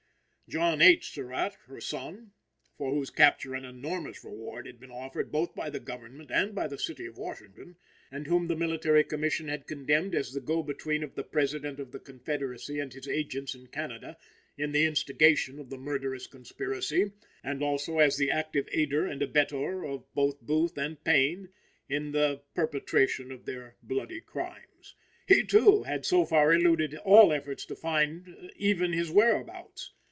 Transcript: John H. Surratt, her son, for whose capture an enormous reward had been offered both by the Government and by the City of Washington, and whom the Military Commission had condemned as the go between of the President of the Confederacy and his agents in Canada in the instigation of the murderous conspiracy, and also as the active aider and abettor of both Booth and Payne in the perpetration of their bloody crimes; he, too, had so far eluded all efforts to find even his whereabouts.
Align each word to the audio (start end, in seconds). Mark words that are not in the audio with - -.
John 0.49 0.81
H. 0.81 1.09
Surratt, 1.13 1.53
her 1.67 1.79
son, 1.79 2.31
for 2.77 2.91
whose 2.91 3.09
capture 3.09 3.55
an 3.55 3.63
enormous 3.63 4.21
reward 4.21 4.65
had 4.65 4.81
been 4.81 4.91
offered 4.91 5.31
both 5.31 5.55
by 5.55 5.69
the 5.69 5.79
Government 5.79 6.29
and 6.29 6.53
by 6.53 6.67
the 6.67 6.77
City 6.77 7.05
of 7.05 7.17
Washington, 7.17 7.77
and 8.11 8.27
whom 8.27 8.47
the 8.47 8.55
Military 8.57 9.05
Commission 9.05 9.47
had 9.47 9.65
condemned 9.65 10.13
as 10.13 10.33
the 10.33 10.41
go 10.41 10.61
between 10.61 11.03
of 11.03 11.15
the 11.15 11.23
President 11.23 11.79
of 11.79 11.93
the 11.93 12.01
Confederacy 12.01 12.79
and 12.79 12.91
his 12.91 13.07
agents 13.07 13.55
in 13.55 13.67
Canada 13.67 14.17
in 14.57 14.73
the 14.73 14.83
instigation 14.83 15.57
of 15.57 15.69
the 15.69 15.77
murderous 15.77 16.27
conspiracy, 16.27 17.13
and 17.45 17.63
also 17.63 17.99
as 17.99 18.17
the 18.17 18.29
active 18.29 18.67
aider 18.73 19.05
and 19.07 19.21
abettor 19.21 19.85
of 19.85 20.13
both 20.13 20.41
Booth 20.41 20.77
and 20.77 21.01
Payne 21.05 21.47
in 21.87 22.11
the 22.11 22.41
perpetration 22.55 23.31
of 23.31 23.45
their 23.45 23.77
bloody 23.81 24.19
crimes; 24.19 24.95
he, 25.25 25.45
too, 25.45 25.83
had 25.83 26.05
so 26.05 26.25
far 26.25 26.53
eluded 26.53 26.95
all 26.97 27.31
efforts 27.31 27.65
to 27.67 27.75
find 27.77 28.51
even 28.57 28.91
his 28.91 29.09
whereabouts. 29.09 29.93